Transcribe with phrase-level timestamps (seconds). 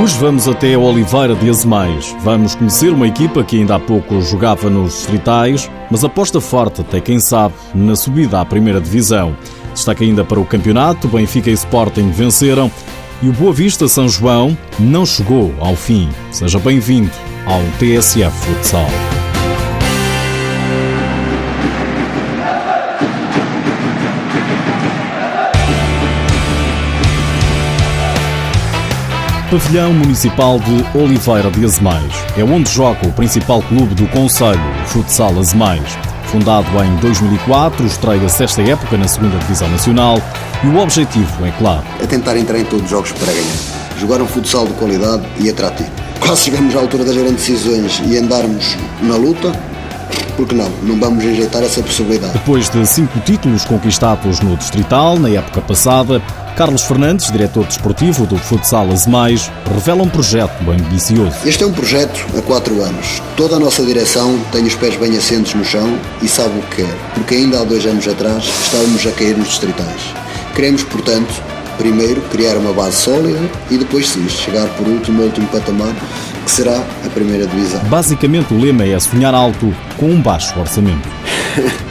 [0.00, 2.14] Hoje vamos até Oliveira de Azemais.
[2.20, 7.00] Vamos conhecer uma equipa que ainda há pouco jogava nos distritais, mas aposta forte, até
[7.00, 9.36] quem sabe, na subida à primeira divisão.
[9.74, 12.70] Destaca ainda para o campeonato, Benfica e Sporting venceram
[13.20, 16.08] e o Boa Vista São João não chegou ao fim.
[16.30, 17.10] Seja bem-vindo
[17.44, 19.17] ao TSF Futsal.
[29.50, 32.12] Pavilhão Municipal de Oliveira de Azemais.
[32.36, 35.96] É onde joga o principal clube do Conselho, o Futsal Azemais.
[36.24, 40.18] Fundado em 2004, estreia-se esta época na segunda Divisão Nacional
[40.62, 41.82] e o objetivo é claro.
[41.98, 43.56] É tentar entrar em todos os jogos para ganhar.
[43.98, 45.90] Jogar um futsal de qualidade e atrativo.
[46.20, 49.50] Quase chegamos à altura das grandes decisões e andarmos na luta,
[50.36, 52.34] porque não, não vamos rejeitar essa possibilidade.
[52.34, 56.20] Depois de cinco títulos conquistados no Distrital na época passada,
[56.58, 61.36] Carlos Fernandes, diretor desportivo do Futsal Azemais, revela um projeto bem ambicioso.
[61.44, 63.22] Este é um projeto há quatro anos.
[63.36, 66.82] Toda a nossa direção tem os pés bem assentos no chão e sabe o que
[66.82, 70.12] quer, porque ainda há dois anos atrás estávamos a cair nos distritais.
[70.56, 71.32] Queremos, portanto,
[71.76, 73.38] primeiro criar uma base sólida
[73.70, 75.94] e depois sim chegar por último, último patamar,
[76.44, 77.84] que será a primeira divisão.
[77.84, 81.08] Basicamente o lema é sonhar alto com um baixo orçamento.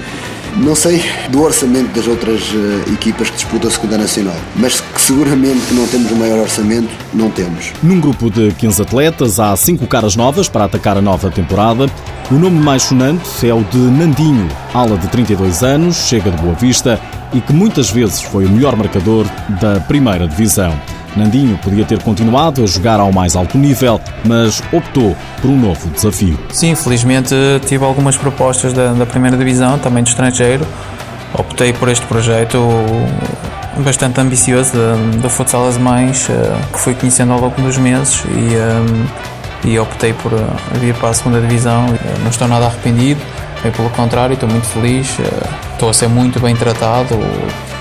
[0.59, 4.99] Não sei do orçamento das outras uh, equipas que disputam a Segunda Nacional, mas que
[4.99, 7.73] seguramente não temos o maior orçamento, não temos.
[7.83, 11.85] Num grupo de 15 atletas, há 5 caras novas para atacar a nova temporada.
[12.31, 16.55] O nome mais sonante é o de Nandinho, ala de 32 anos, chega de Boa
[16.55, 16.99] Vista
[17.33, 19.27] e que muitas vezes foi o melhor marcador
[19.61, 20.73] da primeira divisão.
[21.17, 25.89] Nandinho podia ter continuado a jogar ao mais alto nível, mas optou por um novo
[25.89, 26.37] desafio.
[26.49, 30.65] Sim, felizmente tive algumas propostas da, da primeira divisão, também de estrangeiro.
[31.33, 32.57] Optei por este projeto
[33.83, 34.71] bastante ambicioso
[35.21, 40.13] do Futsal Azemais, eh, que fui conhecendo ao longo dos meses e, eh, e optei
[40.13, 40.37] por eh,
[40.79, 41.85] vir para a segunda divisão.
[42.21, 43.21] Não estou nada arrependido,
[43.75, 45.17] pelo contrário, estou muito feliz.
[45.73, 47.19] Estou a ser muito bem tratado,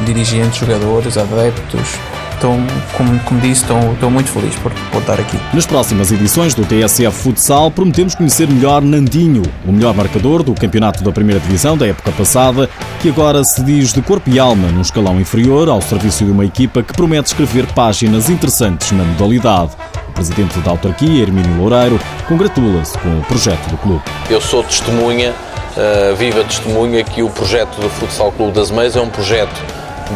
[0.05, 1.97] dirigentes, jogadores, adeptos,
[2.37, 2.55] Estou,
[2.95, 5.39] como, como disse, estou, estou muito feliz por, por estar aqui.
[5.55, 11.03] Nas próximas edições do TSF Futsal, prometemos conhecer melhor Nandinho, o melhor marcador do campeonato
[11.03, 12.69] da primeira divisão da época passada,
[13.01, 16.45] que agora se diz de corpo e alma num escalão inferior ao serviço de uma
[16.45, 19.71] equipa que promete escrever páginas interessantes na modalidade.
[20.11, 21.99] O presidente da autarquia, Hermínio Loureiro,
[22.29, 24.03] congratula-se com o projeto do clube.
[24.29, 29.01] Eu sou testemunha, uh, viva testemunha, que o projeto do Futsal Clube das Meias é
[29.01, 29.59] um projeto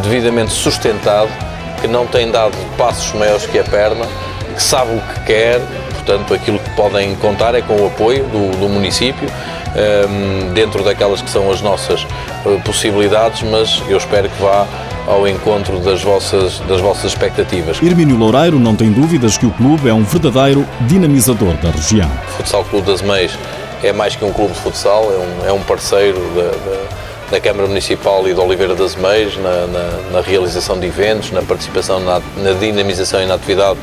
[0.02, 1.30] devidamente sustentado
[1.80, 4.06] que não tem dado passos maiores que a perna,
[4.54, 5.60] que sabe o que quer,
[5.94, 10.82] portanto, aquilo que podem contar é com o apoio do, do município, um, ehm, dentro
[10.82, 14.66] daquelas que são as nossas uh, possibilidades, mas eu espero que vá
[15.06, 17.80] ao encontro das vossas, das vossas expectativas.
[17.82, 22.10] Irmínio Loureiro não tem dúvidas que o clube é um verdadeiro dinamizador da região.
[22.28, 23.36] O Futsal Clube das Meias
[23.82, 27.40] é mais que um clube de futsal, é um, é um parceiro da, da da
[27.40, 32.00] Câmara Municipal e de Oliveira das Meias na, na, na, realização de eventos, na participação
[32.00, 33.78] na, na, dinamização e na atividade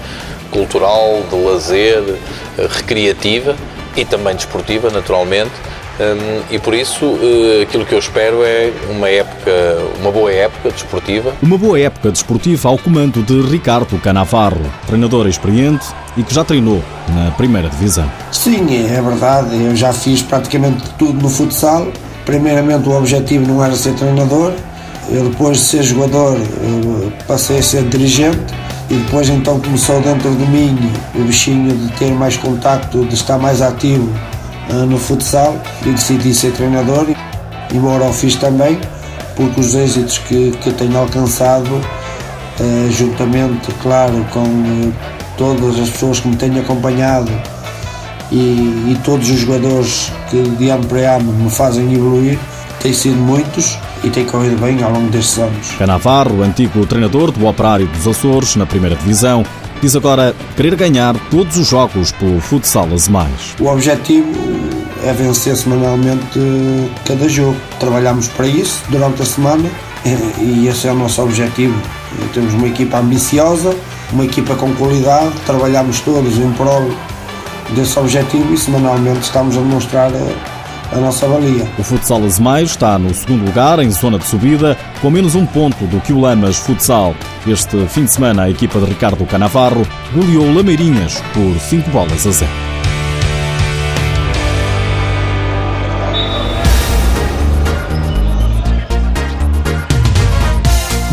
[0.51, 2.03] cultural, de lazer,
[2.57, 3.55] eh, recreativa
[3.95, 5.51] e também desportiva, naturalmente.
[5.99, 9.51] Um, e por isso uh, aquilo que eu espero é uma época,
[9.99, 11.33] uma boa época desportiva.
[11.41, 16.83] Uma boa época desportiva ao comando de Ricardo Canavarro, treinador experiente e que já treinou
[17.09, 18.09] na primeira divisão.
[18.31, 21.87] Sim, é verdade, eu já fiz praticamente tudo no futsal,
[22.27, 24.51] primeiramente o objetivo não era ser treinador,
[25.09, 26.37] eu depois de ser jogador
[27.25, 28.53] passei a ser dirigente
[28.89, 30.77] e depois então começou dentro de mim
[31.15, 34.11] o bichinho de ter mais contacto, de estar mais ativo
[34.69, 35.55] uh, no futsal
[35.85, 37.07] e decidi ser treinador,
[37.73, 38.77] embora o fiz também,
[39.37, 44.91] porque os êxitos que, que tenho alcançado, uh, juntamente, claro, com
[45.37, 47.31] todas as pessoas que me têm acompanhado
[48.31, 52.37] e, e todos os jogadores que de ano para ano me fazem evoluir,
[52.79, 55.71] têm sido muitos e tem corrido bem ao longo destes anos.
[55.77, 59.45] Canavarro, antigo treinador do Operário dos Açores na primeira divisão,
[59.81, 63.55] diz agora querer ganhar todos os jogos pelo futsal mais.
[63.59, 64.31] O objetivo
[65.03, 66.39] é vencer semanalmente
[67.05, 67.57] cada jogo.
[67.79, 69.69] Trabalhamos para isso durante a semana
[70.39, 71.75] e esse é o nosso objetivo.
[72.33, 73.75] Temos uma equipa ambiciosa,
[74.11, 76.89] uma equipa com qualidade, trabalhamos todos em prol
[77.75, 81.67] desse objetivo e semanalmente estamos a demonstrar a, a nossa valia.
[81.77, 85.85] O Futsal Azemais está no segundo lugar, em zona de subida, com menos um ponto
[85.85, 87.15] do que o Lamas Futsal.
[87.45, 92.31] Este fim de semana, a equipa de Ricardo Canavarro goleou Lameirinhas por 5 bolas a
[92.31, 92.66] 0.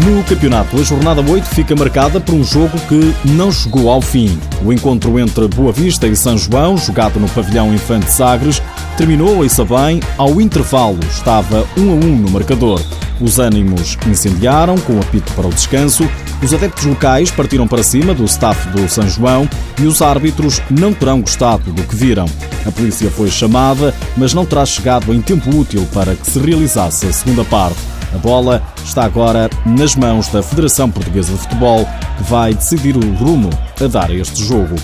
[0.04, 4.38] No campeonato, a jornada 8 fica marcada por um jogo que não chegou ao fim.
[4.62, 8.60] O encontro entre Boa Vista e São João, jogado no pavilhão Infante Sagres,
[8.98, 10.98] terminou, a bem, ao intervalo.
[11.10, 12.82] Estava 1 a 1 no marcador.
[13.18, 16.06] Os ânimos incendiaram com apito para o descanso,
[16.42, 19.48] os adeptos locais partiram para cima do staff do São João
[19.80, 22.26] e os árbitros não terão gostado do que viram.
[22.66, 27.06] A polícia foi chamada, mas não terá chegado em tempo útil para que se realizasse
[27.06, 27.93] a segunda parte.
[28.14, 31.84] A bola está agora nas mãos da Federação Portuguesa de Futebol,
[32.16, 33.50] que vai decidir o rumo
[33.82, 34.76] a dar a este jogo.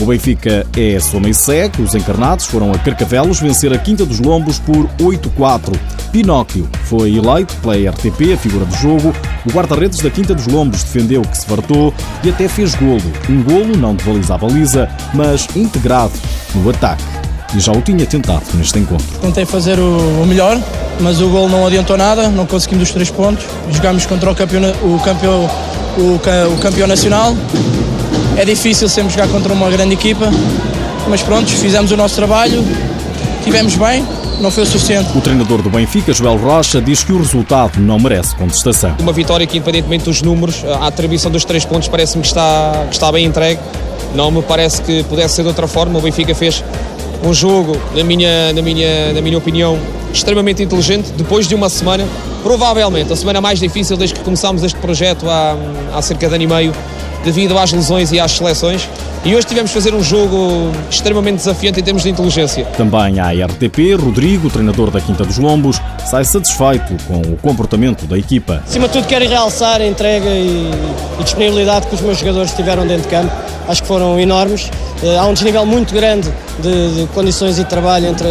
[0.00, 1.82] O Benfica é soma e segue.
[1.82, 5.74] Os encarnados foram a Carcavelos vencer a Quinta dos Lombos por 8-4.
[6.12, 9.12] Pinóquio foi eleito pela RTP a figura do jogo.
[9.46, 11.92] O guarda-redes da Quinta dos Lombos defendeu que se fartou
[12.22, 13.12] e até fez golo.
[13.28, 16.12] Um golo não de baliza a baliza, mas integrado
[16.54, 17.25] no ataque.
[17.56, 19.06] E já o tinha tentado neste encontro.
[19.22, 20.60] Tentei fazer o melhor,
[21.00, 23.46] mas o gol não adiantou nada, não conseguimos os três pontos.
[23.70, 25.50] Jogámos contra o campeão, o campeão,
[25.96, 26.20] o,
[26.52, 27.34] o campeão nacional.
[28.36, 30.28] É difícil sempre jogar contra uma grande equipa,
[31.08, 32.62] mas pronto, fizemos o nosso trabalho,
[33.42, 34.04] tivemos bem,
[34.40, 35.16] não foi o suficiente.
[35.16, 38.94] O treinador do Benfica, Joel Rocha, diz que o resultado não merece contestação.
[39.00, 42.94] Uma vitória que, independentemente dos números, a atribuição dos três pontos parece-me que está, que
[42.94, 43.60] está bem entregue.
[44.14, 45.98] Não me parece que pudesse ser de outra forma.
[45.98, 46.62] O Benfica fez
[47.24, 49.78] um jogo, na minha, na minha, na minha opinião,
[50.12, 52.06] extremamente inteligente, depois de uma semana,
[52.42, 55.56] provavelmente a semana mais difícil desde que começámos este projeto há,
[55.94, 56.72] há cerca de ano e meio,
[57.26, 58.88] devido às lesões e às seleções.
[59.24, 62.64] E hoje tivemos de fazer um jogo extremamente desafiante em termos de inteligência.
[62.76, 68.16] Também à RTP, Rodrigo, treinador da Quinta dos Lombos, sai satisfeito com o comportamento da
[68.16, 68.62] equipa.
[68.64, 70.70] Acima de tudo, quero realçar a entrega e,
[71.18, 73.32] e disponibilidade que os meus jogadores tiveram dentro de campo.
[73.66, 74.70] Acho que foram enormes.
[75.02, 78.28] Eh, há um desnível muito grande de, de condições e de trabalho entre,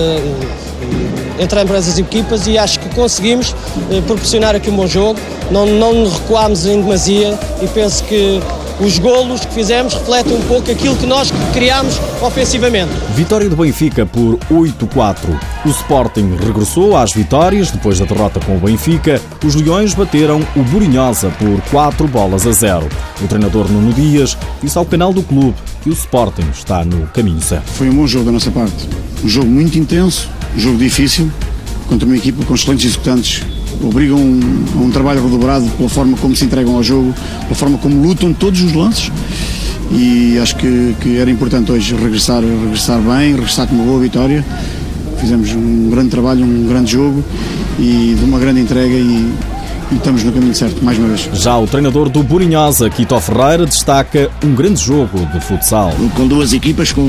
[1.37, 3.53] entre ambas as equipas e acho que conseguimos
[3.91, 5.19] eh, proporcionar aqui um bom jogo.
[5.51, 8.41] Não, não recuámos em demasia e penso que
[8.79, 12.91] os golos que fizemos refletem um pouco aquilo que nós criámos ofensivamente.
[13.13, 15.17] Vitória do Benfica por 8-4.
[15.65, 19.21] O Sporting regressou às vitórias depois da derrota com o Benfica.
[19.43, 22.87] Os Leões bateram o Burinhosa por 4 bolas a 0.
[23.21, 27.41] O treinador Nuno Dias disse ao canal do clube que o Sporting está no caminho
[27.41, 27.67] certo.
[27.71, 28.89] Foi um bom jogo da nossa parte.
[29.23, 31.31] Um jogo muito intenso, um jogo difícil,
[31.87, 33.43] contra uma equipa com excelentes executantes
[33.83, 37.13] obrigam a um, um trabalho redobrado pela forma como se entregam ao jogo,
[37.43, 39.11] pela forma como lutam todos os lances.
[39.91, 44.43] E acho que, que era importante hoje regressar, regressar bem, regressar com uma boa vitória.
[45.19, 47.23] Fizemos um grande trabalho, um grande jogo
[47.79, 49.31] e de uma grande entrega e,
[49.91, 51.29] e estamos no caminho certo, mais uma vez.
[51.33, 55.93] Já o treinador do Burinhosa, Quito Ferreira, destaca um grande jogo de futsal.
[56.15, 57.05] Com duas equipas com,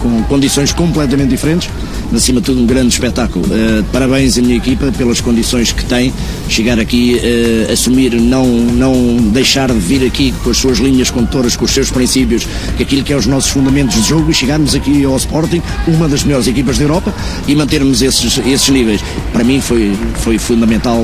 [0.00, 1.70] com condições completamente diferentes,
[2.14, 3.44] acima de tudo um grande espetáculo.
[3.46, 6.12] Uh, parabéns à minha equipa pelas condições que tem,
[6.48, 11.56] chegar aqui, uh, assumir, não, não deixar de vir aqui com as suas linhas condutoras,
[11.56, 14.74] com os seus princípios, que aquilo que é os nossos fundamentos de jogo e chegarmos
[14.74, 17.14] aqui ao Sporting, uma das melhores equipas da Europa
[17.46, 19.00] e mantermos esses, esses níveis.
[19.32, 20.98] Para mim foi, foi fundamental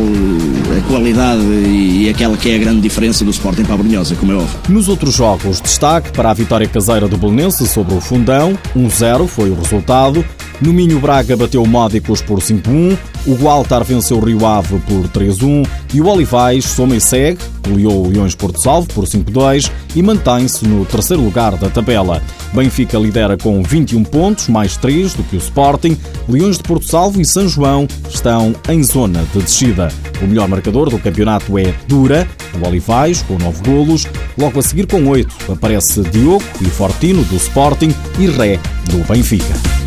[0.78, 4.32] a qualidade e aquela que é a grande diferença do Sporting para a Brunhosa, como
[4.32, 4.58] é óbvio.
[4.68, 9.48] Nos outros jogos, destaque para a vitória caseira do Belenense sobre o Fundão, 1-0 foi
[9.48, 10.24] o resultado.
[10.60, 15.66] No Minho Braga bateu Módicos por 5-1, o Gualtar venceu o Rio Ave por 3-1
[15.94, 20.66] e o Olivais soma e segue, goleou o Leões Porto Salvo por 5-2 e mantém-se
[20.66, 22.20] no terceiro lugar da tabela.
[22.52, 25.96] Benfica lidera com 21 pontos, mais 3 do que o Sporting.
[26.28, 29.88] Leões de Porto Salvo e São João estão em zona de descida.
[30.20, 32.26] O melhor marcador do campeonato é Dura,
[32.60, 34.06] o Olivais, com 9 golos.
[34.36, 39.77] Logo a seguir, com 8, aparece Diogo e Fortino, do Sporting, e Ré, do Benfica.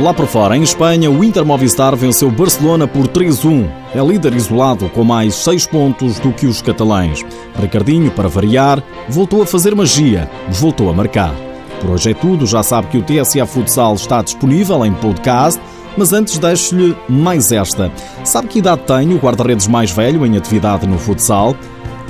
[0.00, 3.70] Lá por fora, em Espanha, o Inter Movistar venceu Barcelona por 3-1.
[3.94, 7.22] É líder isolado com mais 6 pontos do que os catalães.
[7.60, 11.34] Ricardinho, para variar, voltou a fazer magia, voltou a marcar.
[11.82, 15.60] Por hoje é tudo, já sabe que o TSA Futsal está disponível em podcast,
[15.98, 17.92] mas antes deixo-lhe mais esta.
[18.24, 21.54] Sabe que idade tem o guarda-redes mais velho em atividade no futsal?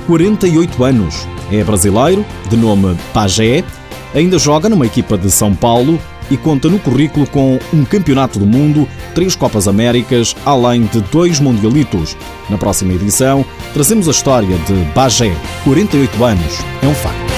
[0.07, 1.27] 48 anos.
[1.51, 3.65] É brasileiro, de nome Pagé,
[4.15, 5.99] ainda joga numa equipa de São Paulo
[6.31, 11.39] e conta no currículo com um Campeonato do Mundo, três Copas Américas, além de dois
[11.39, 12.17] Mundialitos.
[12.49, 15.35] Na próxima edição, trazemos a história de Bagé,
[15.65, 17.30] 48 anos, é um facto.